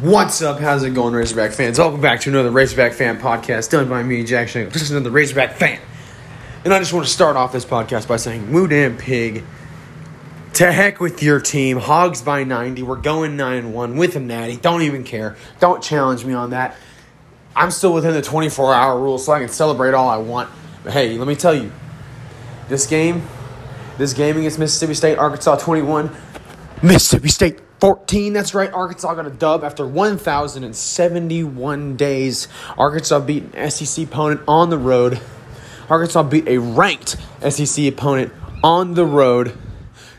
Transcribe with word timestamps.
What's 0.00 0.40
up? 0.40 0.58
How's 0.58 0.84
it 0.84 0.94
going, 0.94 1.12
Razorback 1.12 1.52
fans? 1.52 1.78
Welcome 1.78 2.00
back 2.00 2.20
to 2.20 2.30
another 2.30 2.50
Razorback 2.50 2.94
fan 2.94 3.20
podcast 3.20 3.68
done 3.68 3.90
by 3.90 4.02
me, 4.02 4.24
Jack 4.24 4.48
Shangle. 4.48 4.72
Just 4.72 4.90
another 4.90 5.10
Razorback 5.10 5.56
fan. 5.56 5.78
And 6.64 6.72
I 6.72 6.78
just 6.78 6.94
want 6.94 7.04
to 7.04 7.12
start 7.12 7.36
off 7.36 7.52
this 7.52 7.66
podcast 7.66 8.08
by 8.08 8.16
saying, 8.16 8.50
Moo 8.50 8.66
damn 8.66 8.96
pig. 8.96 9.44
To 10.54 10.72
heck 10.72 10.98
with 10.98 11.22
your 11.22 11.40
team. 11.40 11.76
Hogs 11.76 12.22
by 12.22 12.42
90. 12.42 12.82
We're 12.82 12.96
going 12.96 13.36
9 13.36 13.74
1 13.74 13.96
with 13.98 14.16
a 14.16 14.20
natty. 14.20 14.56
Don't 14.56 14.80
even 14.80 15.04
care. 15.04 15.36
Don't 15.60 15.82
challenge 15.82 16.24
me 16.24 16.32
on 16.32 16.50
that. 16.50 16.74
I'm 17.54 17.70
still 17.70 17.92
within 17.92 18.14
the 18.14 18.22
24 18.22 18.72
hour 18.72 18.98
rule, 18.98 19.18
so 19.18 19.32
I 19.32 19.40
can 19.40 19.50
celebrate 19.50 19.92
all 19.92 20.08
I 20.08 20.16
want. 20.16 20.48
But 20.84 20.94
hey, 20.94 21.18
let 21.18 21.28
me 21.28 21.36
tell 21.36 21.54
you, 21.54 21.70
this 22.66 22.86
game, 22.86 23.28
this 23.98 24.14
game 24.14 24.38
against 24.38 24.58
Mississippi 24.58 24.94
State, 24.94 25.18
Arkansas 25.18 25.56
21, 25.56 26.10
Mississippi 26.82 27.28
State 27.28 27.58
14. 27.82 28.32
That's 28.32 28.54
right. 28.54 28.72
Arkansas 28.72 29.12
got 29.14 29.26
a 29.26 29.30
dub 29.30 29.62
after 29.64 29.84
1,071 29.84 31.96
days. 31.96 32.46
Arkansas 32.78 33.18
beat 33.18 33.52
an 33.54 33.70
SEC 33.72 34.06
opponent 34.06 34.42
on 34.46 34.70
the 34.70 34.78
road. 34.78 35.20
Arkansas 35.90 36.22
beat 36.22 36.46
a 36.46 36.58
ranked 36.58 37.16
SEC 37.50 37.86
opponent 37.86 38.32
on 38.62 38.94
the 38.94 39.04
road. 39.04 39.58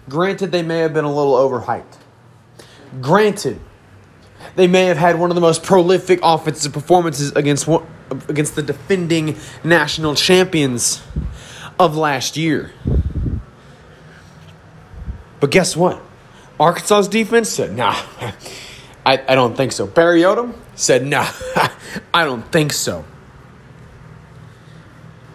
Granted, 0.09 0.51
they 0.51 0.61
may 0.61 0.79
have 0.79 0.93
been 0.93 1.05
a 1.05 1.13
little 1.13 1.35
overhyped. 1.35 1.99
Granted, 2.99 3.61
they 4.57 4.67
may 4.67 4.87
have 4.87 4.97
had 4.97 5.17
one 5.17 5.31
of 5.31 5.35
the 5.35 5.41
most 5.41 5.63
prolific 5.63 6.19
offensive 6.21 6.73
performances 6.73 7.31
against 7.31 7.69
against 8.27 8.57
the 8.57 8.61
defending 8.61 9.37
national 9.63 10.15
champions 10.15 11.01
of 11.79 11.95
last 11.95 12.35
year. 12.35 12.73
But 15.39 15.49
guess 15.49 15.77
what? 15.77 16.01
Arkansas's 16.59 17.07
defense 17.07 17.49
said, 17.49 17.75
nah, 17.75 17.95
I, 19.05 19.21
I 19.27 19.35
don't 19.35 19.55
think 19.55 19.71
so. 19.71 19.87
Barry 19.87 20.21
Odom 20.21 20.53
said, 20.75 21.05
nah, 21.05 21.27
I 22.13 22.23
don't 22.23 22.49
think 22.51 22.73
so. 22.73 23.05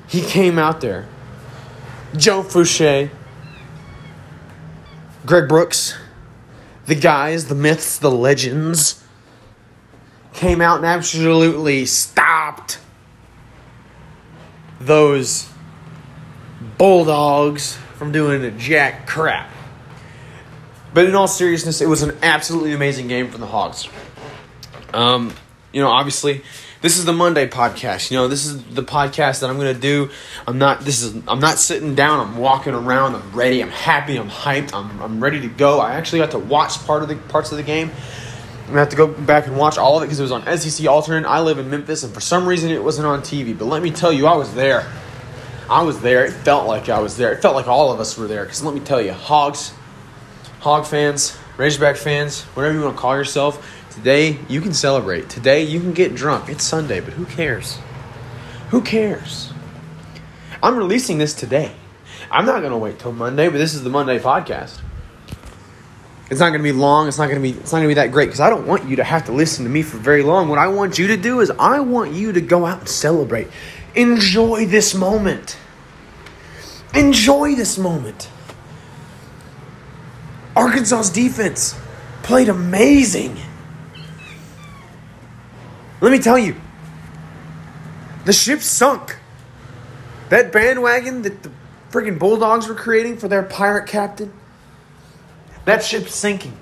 He 0.09 0.23
came 0.23 0.59
out 0.59 0.81
there. 0.81 1.07
Joe 2.17 2.43
Foucha, 2.43 3.11
Greg 5.27 5.49
Brooks, 5.49 5.95
the 6.87 6.95
guys, 6.95 7.49
the 7.49 7.55
myths, 7.55 7.99
the 7.99 8.11
legends, 8.11 9.05
came 10.33 10.63
out 10.63 10.79
and 10.79 10.87
absolutely 10.87 11.85
stopped 11.85 12.79
those 14.81 15.51
Bulldogs 16.79 17.77
from 17.97 18.13
doing 18.13 18.57
jack 18.59 19.07
crap. 19.07 19.51
But 20.95 21.05
in 21.05 21.15
all 21.15 21.29
seriousness, 21.29 21.81
it 21.81 21.89
was 21.89 22.03
an 22.03 22.17
absolutely 22.23 22.73
amazing 22.73 23.09
game 23.09 23.31
from 23.31 23.41
the 23.41 23.47
Hogs. 23.47 23.89
Um, 24.95 25.35
you 25.73 25.83
know, 25.83 25.89
obviously, 25.89 26.43
this 26.81 26.97
is 26.97 27.05
the 27.05 27.13
Monday 27.13 27.47
podcast. 27.47 28.11
You 28.11 28.17
know, 28.17 28.29
this 28.29 28.47
is 28.47 28.63
the 28.65 28.83
podcast 28.83 29.41
that 29.41 29.51
I'm 29.51 29.59
to 29.59 29.75
do. 29.75 30.11
I'm 30.47 30.59
not. 30.59 30.81
This 30.81 31.03
is. 31.03 31.23
I'm 31.27 31.41
not 31.41 31.59
sitting 31.59 31.95
down. 31.95 32.21
I'm 32.21 32.37
walking 32.39 32.75
around. 32.75 33.17
I'm 33.17 33.33
ready. 33.33 33.61
I'm 33.61 33.71
happy. 33.71 34.17
I'm 34.17 34.31
hyped. 34.31 34.73
I'm. 34.73 35.01
I'm 35.03 35.23
ready 35.23 35.41
to 35.41 35.49
go. 35.49 35.81
I 35.81 35.95
actually 35.95 36.21
got 36.21 36.31
to 36.33 36.39
watch 36.39 36.85
part 36.87 37.03
of 37.03 37.09
the 37.09 37.17
parts 37.17 37.51
of 37.51 37.59
the 37.59 37.65
game. 37.65 37.91
I'm 38.63 38.75
gonna 38.75 38.81
have 38.81 38.91
to 38.91 38.97
go 38.97 39.07
back 39.07 39.47
and 39.47 39.57
watch 39.57 39.79
all 39.79 39.97
of 39.97 40.03
it 40.03 40.07
because 40.07 40.21
it 40.21 40.23
was 40.23 40.33
on 40.33 40.59
SEC 40.59 40.87
alternate. 40.87 41.27
I 41.27 41.41
live 41.41 41.59
in 41.59 41.71
Memphis, 41.71 42.03
and 42.03 42.13
for 42.13 42.21
some 42.21 42.47
reason, 42.47 42.71
it 42.71 42.83
wasn't 42.83 43.07
on 43.07 43.23
TV. 43.23 43.57
But 43.57 43.65
let 43.65 43.83
me 43.83 43.91
tell 43.91 44.13
you, 44.13 44.27
I 44.27 44.37
was 44.37 44.55
there. 44.55 44.87
I 45.71 45.83
was 45.83 46.01
there. 46.01 46.25
It 46.27 46.33
felt 46.33 46.67
like 46.67 46.89
I 46.89 47.01
was 47.01 47.17
there. 47.17 47.33
It 47.33 47.43
felt 47.43 47.55
like 47.55 47.67
all 47.67 47.93
of 47.93 48.01
us 48.01 48.17
were 48.17 48.27
there. 48.27 48.45
Because 48.45 48.63
let 48.63 48.75
me 48.75 48.81
tell 48.81 49.01
you, 49.01 49.13
Hogs 49.13 49.73
Hog 50.61 50.87
fans, 50.87 51.37
Razorback 51.57 51.97
fans, 51.97 52.43
whatever 52.55 52.75
you 52.75 52.83
want 52.83 52.97
to 52.97 53.01
call 53.01 53.17
yourself, 53.17 53.87
today 53.91 54.39
you 54.49 54.61
can 54.61 54.75
celebrate. 54.75 55.29
Today 55.29 55.63
you 55.63 55.81
can 55.81 55.93
get 55.93 56.15
drunk. 56.15 56.49
It's 56.49 56.65
Sunday, 56.65 57.01
but 57.01 57.13
who 57.13 57.27
cares? 57.27 57.79
Who 58.71 58.81
cares? 58.81 59.53
I'm 60.63 60.77
releasing 60.77 61.19
this 61.19 61.35
today. 61.35 61.73
I'm 62.31 62.45
not 62.45 62.61
going 62.61 62.73
to 62.73 62.79
wait 62.79 62.99
till 62.99 63.13
Monday, 63.13 63.49
but 63.49 63.59
this 63.59 63.75
is 63.75 63.83
the 63.83 63.91
Monday 63.91 64.19
podcast. 64.19 64.81
It's 66.31 66.41
not 66.41 66.51
going 66.51 66.61
to 66.61 66.65
be 66.65 66.73
long. 66.73 67.09
It's 67.09 67.17
not 67.17 67.31
going 67.31 67.41
to 67.41 67.43
be 67.43 67.59
it's 67.59 67.73
not 67.73 67.79
going 67.79 67.89
to 67.89 67.95
be 67.95 67.95
that 67.95 68.13
great 68.13 68.31
cuz 68.31 68.41
I 68.41 68.51
don't 68.51 68.67
want 68.67 68.87
you 68.87 68.97
to 68.97 69.05
have 69.05 69.25
to 69.27 69.33
listen 69.33 69.65
to 69.65 69.71
me 69.71 69.83
for 69.83 69.97
very 69.97 70.23
long. 70.23 70.49
What 70.49 70.59
I 70.59 70.69
want 70.69 70.99
you 70.99 71.07
to 71.07 71.17
do 71.17 71.41
is 71.41 71.51
I 71.59 71.81
want 71.81 72.13
you 72.13 72.33
to 72.33 72.41
go 72.41 72.67
out 72.67 72.81
and 72.81 72.89
celebrate. 72.89 73.49
Enjoy 73.95 74.67
this 74.67 74.95
moment. 74.95 75.57
Enjoy 76.95 77.55
this 77.55 77.79
moment. 77.79 78.29
Arkansas's 80.59 81.11
defense 81.11 81.79
played 82.25 82.49
amazing. 82.49 83.37
Let 86.01 86.11
me 86.11 86.19
tell 86.19 86.37
you, 86.37 86.57
the 88.25 88.33
ship 88.33 88.61
sunk. 88.61 89.19
That 90.31 90.53
bandwagon 90.53 91.23
that 91.23 91.45
the 91.45 91.51
freaking 91.91 92.19
Bulldogs 92.19 92.67
were 92.67 92.75
creating 92.75 93.19
for 93.19 93.29
their 93.29 93.43
pirate 93.43 93.87
captain, 93.87 94.33
that 95.65 95.85
ship's 95.85 96.15
sinking. 96.15 96.57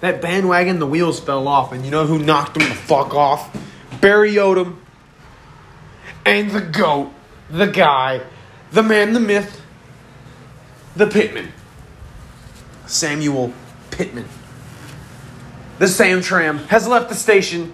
That 0.00 0.20
bandwagon, 0.20 0.78
the 0.78 0.86
wheels 0.86 1.18
fell 1.18 1.48
off, 1.48 1.72
and 1.72 1.84
you 1.84 1.90
know 1.90 2.06
who 2.06 2.18
knocked 2.18 2.54
them 2.54 2.68
the 2.68 2.74
fuck 2.74 3.14
off? 3.14 3.56
Barry 4.00 4.34
Odom 4.34 4.76
and 6.24 6.50
the 6.50 6.60
GOAT, 6.60 7.10
the 7.50 7.66
guy, 7.66 8.20
the 8.70 8.82
man, 8.82 9.14
the 9.14 9.20
myth, 9.20 9.62
the 10.94 11.06
Pittman. 11.06 11.52
Samuel 12.88 13.52
Pittman. 13.90 14.26
The 15.78 15.84
Samtram 15.84 16.66
has 16.66 16.88
left 16.88 17.08
the 17.08 17.14
station. 17.14 17.72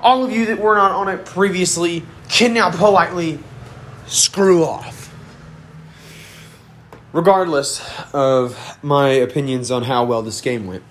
All 0.00 0.24
of 0.24 0.30
you 0.30 0.46
that 0.46 0.60
were 0.60 0.76
not 0.76 0.92
on 0.92 1.08
it 1.08 1.24
previously 1.26 2.04
can 2.28 2.54
now 2.54 2.70
politely 2.70 3.40
screw 4.06 4.64
off. 4.64 5.12
Regardless 7.12 7.84
of 8.12 8.78
my 8.82 9.08
opinions 9.08 9.70
on 9.70 9.82
how 9.82 10.04
well 10.04 10.22
this 10.22 10.40
game 10.40 10.66
went, 10.66 10.84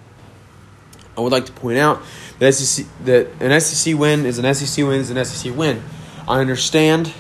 I 1.18 1.22
would 1.22 1.32
like 1.32 1.46
to 1.46 1.54
point 1.54 1.78
out 1.78 2.02
that, 2.40 2.54
SEC, 2.54 2.86
that 3.06 3.28
an 3.40 3.60
SEC 3.62 3.98
win 3.98 4.26
is 4.26 4.38
an 4.38 4.54
SEC 4.54 4.86
win 4.86 5.00
is 5.00 5.10
an 5.12 5.24
SEC 5.24 5.56
win. 5.56 5.82
I 6.28 6.40
understand 6.40 7.14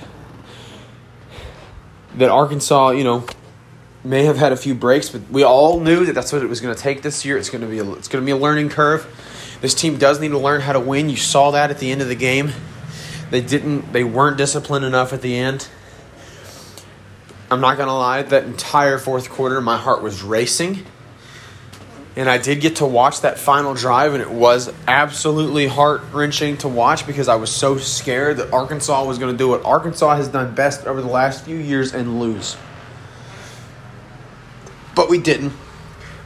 that 2.16 2.30
Arkansas, 2.30 2.92
you 2.92 3.04
know, 3.04 3.26
may 4.10 4.26
have 4.26 4.38
had 4.38 4.52
a 4.52 4.58
few 4.58 4.74
breaks, 4.74 5.08
but 5.08 5.22
we 5.30 5.44
all 5.44 5.80
knew 5.80 6.04
that 6.06 6.14
that's 6.14 6.34
what 6.34 6.42
it 6.42 6.50
was 6.50 6.60
going 6.60 6.74
to 6.76 6.82
take 6.82 7.04
this 7.04 7.24
year. 7.24 7.38
It's 7.38 7.52
going 7.52 7.62
to 7.62 7.68
be 7.68 7.78
a, 7.78 7.92
it's 7.94 8.08
going 8.08 8.24
to 8.24 8.26
be 8.26 8.32
a 8.32 8.38
learning 8.38 8.70
curve. 8.70 9.06
This 9.62 9.76
team 9.76 9.98
does 9.98 10.20
need 10.20 10.30
to 10.30 10.40
learn 10.40 10.62
how 10.62 10.74
to 10.74 10.80
win. 10.80 11.10
You 11.10 11.16
saw 11.16 11.52
that 11.52 11.70
at 11.70 11.78
the 11.78 11.92
end 11.92 12.02
of 12.02 12.08
the 12.08 12.16
game. 12.16 12.52
They 13.30 13.42
didn't. 13.42 13.94
They 13.94 14.04
weren't 14.04 14.38
disciplined 14.38 14.84
enough 14.84 15.14
at 15.14 15.22
the 15.22 15.36
end. 15.36 15.68
I'm 17.52 17.62
not 17.62 17.78
going 17.78 17.88
to 17.88 17.94
lie. 17.94 18.24
That 18.24 18.46
entire 18.46 18.98
fourth 18.98 19.30
quarter, 19.30 19.62
my 19.62 19.78
heart 19.78 20.02
was 20.02 20.24
racing. 20.24 20.86
And 22.16 22.28
I 22.28 22.40
did 22.40 22.62
get 22.62 22.78
to 22.78 22.88
watch 22.88 23.22
that 23.22 23.38
final 23.38 23.76
drive, 23.76 24.14
and 24.14 24.22
it 24.22 24.32
was 24.32 24.74
absolutely 24.88 25.68
heart 25.68 26.02
wrenching 26.12 26.58
to 26.58 26.68
watch 26.68 27.06
because 27.06 27.28
I 27.28 27.36
was 27.36 27.54
so 27.54 27.78
scared 27.78 28.38
that 28.38 28.52
Arkansas 28.52 29.06
was 29.06 29.20
going 29.20 29.32
to 29.32 29.38
do 29.38 29.50
what 29.50 29.64
Arkansas 29.64 30.16
has 30.16 30.28
done 30.28 30.56
best 30.56 30.88
over 30.88 31.02
the 31.02 31.08
last 31.08 31.46
few 31.46 31.58
years 31.58 31.94
and 31.94 32.20
lose. 32.20 32.58
We 35.10 35.18
didn't. 35.18 35.54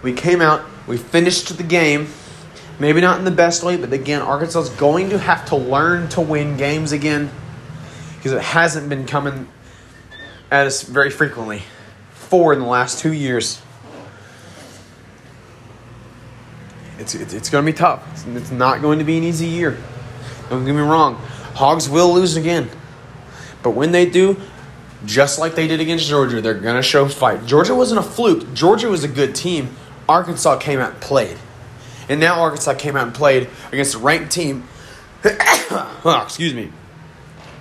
We 0.03 0.11
came 0.11 0.41
out, 0.41 0.65
we 0.85 0.97
finished 0.97 1.55
the 1.57 1.63
game. 1.63 2.09
Maybe 2.79 2.99
not 2.99 3.17
in 3.17 3.23
the 3.23 3.31
best 3.31 3.63
way, 3.63 3.77
but 3.77 3.93
again, 3.93 4.21
Arkansas 4.21 4.59
is 4.59 4.69
going 4.69 5.11
to 5.11 5.17
have 5.17 5.45
to 5.45 5.55
learn 5.55 6.09
to 6.09 6.21
win 6.21 6.57
games 6.57 6.91
again 6.91 7.31
because 8.17 8.33
it 8.33 8.41
hasn't 8.41 8.89
been 8.89 9.05
coming 9.05 9.47
at 10.51 10.67
us 10.67 10.81
very 10.81 11.09
frequently. 11.09 11.61
Four 12.11 12.51
in 12.51 12.59
the 12.59 12.65
last 12.65 12.99
two 12.99 13.13
years. 13.13 13.61
It's, 16.99 17.15
it's, 17.15 17.33
it's 17.33 17.49
going 17.49 17.65
to 17.65 17.71
be 17.71 17.77
tough. 17.77 18.05
It's, 18.11 18.25
it's 18.25 18.51
not 18.51 18.81
going 18.81 18.99
to 18.99 19.05
be 19.05 19.17
an 19.17 19.23
easy 19.23 19.47
year. 19.47 19.77
Don't 20.49 20.65
get 20.65 20.73
me 20.73 20.81
wrong. 20.81 21.15
Hogs 21.55 21.87
will 21.87 22.13
lose 22.13 22.35
again. 22.35 22.69
But 23.61 23.71
when 23.71 23.91
they 23.91 24.09
do, 24.09 24.39
just 25.05 25.39
like 25.39 25.55
they 25.55 25.67
did 25.67 25.79
against 25.79 26.07
Georgia, 26.07 26.41
they're 26.41 26.53
going 26.53 26.75
to 26.75 26.81
show 26.81 27.07
fight. 27.07 27.45
Georgia 27.45 27.75
wasn't 27.75 27.99
a 27.99 28.03
fluke. 28.03 28.53
Georgia 28.53 28.89
was 28.89 29.03
a 29.03 29.07
good 29.07 29.35
team. 29.35 29.75
Arkansas 30.07 30.57
came 30.57 30.79
out 30.79 30.93
and 30.93 31.01
played. 31.01 31.37
And 32.09 32.19
now 32.19 32.41
Arkansas 32.41 32.75
came 32.75 32.95
out 32.95 33.07
and 33.07 33.15
played 33.15 33.49
against 33.71 33.95
a 33.95 33.99
ranked 33.99 34.31
team. 34.31 34.67
oh, 35.25 36.21
excuse 36.25 36.53
me. 36.53 36.71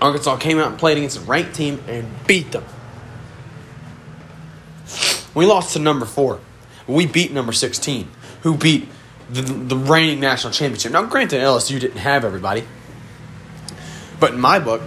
Arkansas 0.01 0.37
came 0.39 0.59
out 0.59 0.69
and 0.69 0.79
played 0.79 0.99
against 0.99 1.19
a 1.19 1.21
ranked 1.21 1.55
team 1.55 1.83
and 1.87 2.09
beat 2.27 2.51
them. 2.51 2.65
We 5.35 5.47
lost 5.47 5.75
to 5.75 5.79
number 5.79 6.07
four. 6.07 6.41
We 6.87 7.07
beat 7.07 7.33
number 7.33 7.53
16, 7.53 8.09
who 8.43 8.57
beat 8.57 8.89
the, 9.31 9.43
the 9.43 9.77
reigning 9.77 10.21
national 10.21 10.53
championship. 10.53 10.93
Now, 10.93 11.05
granted, 11.05 11.41
LSU 11.41 11.81
didn't 11.81 11.99
have 11.99 12.25
everybody. 12.25 12.65
But 14.19 14.35
in 14.35 14.41
my 14.41 14.59
book, 14.59 14.83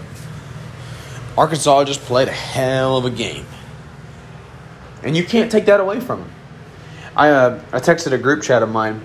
Arkansas 1.37 1.83
just 1.83 2.01
played 2.01 2.27
a 2.27 2.31
hell 2.31 2.97
of 2.97 3.05
a 3.05 3.09
game. 3.09 3.45
And 5.03 5.15
you 5.15 5.23
can't 5.23 5.51
take 5.51 5.65
that 5.65 5.79
away 5.79 5.99
from 5.99 6.21
them. 6.21 6.31
I, 7.15 7.29
uh, 7.29 7.63
I 7.71 7.79
texted 7.79 8.11
a 8.11 8.17
group 8.17 8.43
chat 8.43 8.63
of 8.63 8.69
mine, 8.69 9.01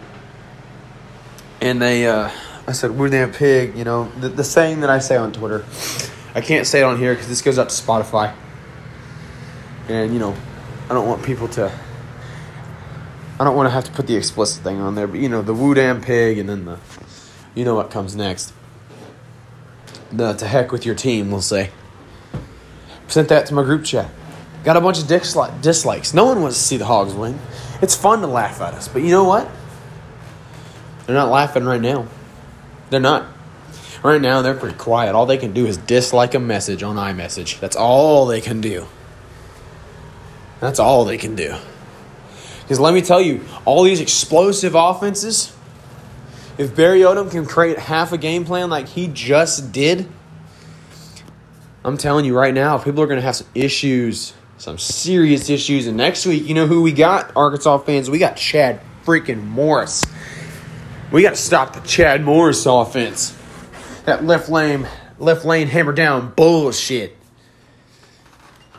and 1.61 1.81
they, 1.81 2.06
uh, 2.06 2.31
I 2.67 2.73
said, 2.73 2.99
"Woo 2.99 3.09
damn 3.09 3.32
pig," 3.32 3.77
you 3.77 3.85
know, 3.85 4.11
the, 4.21 4.29
the 4.29 4.44
saying 4.44 4.81
that 4.81 4.91
I 4.91 4.99
say 4.99 5.17
on 5.17 5.32
Twitter. 5.32 5.65
I 6.35 6.41
can't 6.41 6.67
say 6.67 6.81
it 6.81 6.85
on 6.85 6.99
here 6.99 7.12
because 7.12 7.29
this 7.29 7.43
goes 7.43 7.59
up 7.59 7.69
to 7.69 7.75
Spotify, 7.75 8.35
and 9.88 10.12
you 10.12 10.19
know, 10.19 10.35
I 10.88 10.94
don't 10.94 11.06
want 11.06 11.23
people 11.23 11.47
to. 11.49 11.73
I 13.38 13.44
don't 13.44 13.56
want 13.56 13.67
to 13.67 13.71
have 13.71 13.85
to 13.85 13.93
put 13.93 14.06
the 14.06 14.17
explicit 14.17 14.62
thing 14.65 14.81
on 14.81 14.97
there, 14.97 15.06
but 15.06 15.21
you 15.21 15.29
know, 15.29 15.43
the 15.43 15.55
woo 15.55 15.75
damn 15.75 16.00
pig, 16.00 16.38
and 16.38 16.49
then 16.49 16.65
the, 16.65 16.79
you 17.55 17.65
know 17.65 17.77
what 17.77 17.91
comes 17.91 18.17
next. 18.17 18.53
The 20.11 20.32
to 20.32 20.47
heck 20.47 20.73
with 20.73 20.85
your 20.85 20.97
team, 20.97 21.31
we'll 21.31 21.43
say. 21.43 21.71
Sent 23.10 23.28
that 23.28 23.46
to 23.46 23.54
my 23.54 23.64
group 23.64 23.84
chat. 23.84 24.08
Got 24.64 24.76
a 24.76 24.80
bunch 24.80 24.98
of 25.00 25.04
disli- 25.04 25.60
dislikes. 25.60 26.14
No 26.14 26.26
one 26.26 26.40
wants 26.42 26.56
to 26.58 26.62
see 26.62 26.76
the 26.76 26.84
Hogs 26.84 27.12
win. 27.12 27.38
It's 27.82 27.94
fun 27.94 28.20
to 28.20 28.26
laugh 28.26 28.60
at 28.60 28.74
us, 28.74 28.88
but 28.88 29.02
you 29.02 29.10
know 29.10 29.24
what? 29.24 29.48
They're 31.06 31.16
not 31.16 31.30
laughing 31.30 31.64
right 31.64 31.80
now. 31.80 32.06
They're 32.90 33.00
not. 33.00 33.26
Right 34.02 34.20
now, 34.20 34.42
they're 34.42 34.54
pretty 34.54 34.78
quiet. 34.78 35.14
All 35.14 35.26
they 35.26 35.38
can 35.38 35.52
do 35.52 35.66
is 35.66 35.76
dislike 35.76 36.34
a 36.34 36.38
message 36.38 36.82
on 36.82 36.96
iMessage. 36.96 37.58
That's 37.58 37.76
all 37.76 38.26
they 38.26 38.40
can 38.40 38.60
do. 38.60 38.86
That's 40.60 40.78
all 40.78 41.04
they 41.04 41.18
can 41.18 41.34
do. 41.34 41.56
Because 42.62 42.78
let 42.78 42.94
me 42.94 43.02
tell 43.02 43.20
you, 43.20 43.44
all 43.64 43.82
these 43.82 44.00
explosive 44.00 44.74
offenses, 44.76 45.52
if 46.58 46.76
Barry 46.76 47.00
Odom 47.00 47.30
can 47.30 47.44
create 47.44 47.78
half 47.78 48.12
a 48.12 48.18
game 48.18 48.44
plan 48.44 48.70
like 48.70 48.88
he 48.88 49.08
just 49.08 49.72
did, 49.72 50.08
I'm 51.85 51.97
telling 51.97 52.25
you 52.25 52.37
right 52.37 52.53
now, 52.53 52.77
people 52.79 53.03
are 53.03 53.06
going 53.06 53.19
to 53.19 53.25
have 53.25 53.37
some 53.37 53.47
issues, 53.55 54.35
some 54.59 54.77
serious 54.77 55.49
issues. 55.49 55.87
And 55.87 55.97
next 55.97 56.27
week, 56.27 56.47
you 56.47 56.55
know 56.55 56.67
who 56.67 56.82
we 56.82 56.93
got, 56.93 57.35
Arkansas 57.35 57.79
fans? 57.79 58.11
We 58.11 58.19
got 58.19 58.37
Chad 58.37 58.81
freaking 59.05 59.44
Morris. 59.44 60.05
We 61.11 61.23
got 61.23 61.31
to 61.31 61.37
stop 61.37 61.73
the 61.73 61.81
Chad 61.81 62.23
Morris 62.23 62.67
offense. 62.67 63.37
That 64.05 64.25
left 64.25 64.50
lane, 64.50 64.87
left 65.19 65.44
lane 65.44 65.69
hammer 65.69 65.93
down 65.93 66.32
bullshit. 66.37 67.17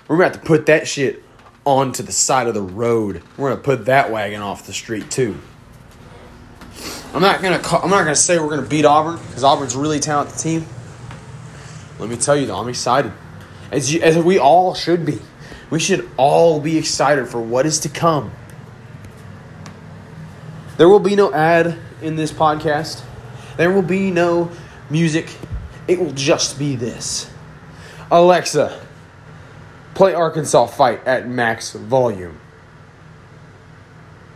We're 0.07 0.17
going 0.17 0.31
to 0.31 0.37
have 0.37 0.43
to 0.43 0.47
put 0.47 0.67
that 0.67 0.87
shit 0.87 1.23
onto 1.65 2.03
the 2.03 2.11
side 2.11 2.47
of 2.47 2.53
the 2.53 2.61
road. 2.61 3.23
We're 3.37 3.49
going 3.49 3.57
to 3.57 3.63
put 3.63 3.85
that 3.85 4.11
wagon 4.11 4.41
off 4.41 4.65
the 4.67 4.73
street 4.73 5.09
too. 5.09 5.37
I'm 7.13 7.21
not 7.21 7.41
to 7.41 7.77
I'm 7.77 7.89
not 7.89 8.05
to 8.05 8.15
say 8.15 8.39
we're 8.39 8.55
to 8.55 8.61
beat 8.61 8.85
Auburn 8.85 9.19
cuz 9.33 9.43
Auburn's 9.43 9.75
a 9.75 9.79
really 9.79 9.99
talented 9.99 10.37
team. 10.39 10.65
Let 12.01 12.09
me 12.09 12.17
tell 12.17 12.35
you 12.35 12.47
though, 12.47 12.57
I'm 12.57 12.67
excited. 12.67 13.13
As 13.71 13.93
you, 13.93 14.01
as 14.01 14.17
we 14.17 14.39
all 14.39 14.73
should 14.73 15.05
be. 15.05 15.19
We 15.69 15.79
should 15.79 16.09
all 16.17 16.59
be 16.59 16.77
excited 16.77 17.27
for 17.27 17.39
what 17.39 17.67
is 17.67 17.79
to 17.81 17.89
come. 17.89 18.31
There 20.77 20.89
will 20.89 20.99
be 20.99 21.15
no 21.15 21.31
ad 21.31 21.77
in 22.01 22.15
this 22.15 22.31
podcast. 22.31 23.03
There 23.55 23.71
will 23.71 23.83
be 23.83 24.09
no 24.09 24.49
music. 24.89 25.29
It 25.87 25.99
will 25.99 26.11
just 26.11 26.57
be 26.57 26.75
this. 26.75 27.29
Alexa, 28.09 28.83
play 29.93 30.15
Arkansas 30.15 30.65
Fight 30.65 31.05
at 31.05 31.29
max 31.29 31.73
volume. 31.73 32.39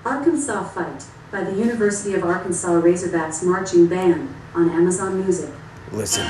Arkansas 0.06 0.70
Fight 0.70 1.04
by 1.32 1.44
the 1.44 1.58
University 1.58 2.14
of 2.14 2.24
Arkansas 2.24 2.70
Razorbacks 2.70 3.44
Marching 3.44 3.88
Band 3.88 4.34
on 4.54 4.70
Amazon 4.70 5.20
Music. 5.20 5.50
Listen. 5.92 6.26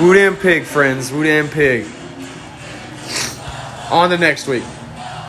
Woo 0.00 0.34
pig, 0.36 0.64
friends. 0.64 1.12
Woo 1.12 1.48
pig. 1.48 1.86
On 3.90 4.10
the 4.10 4.18
next 4.18 4.48
week. 4.48 4.64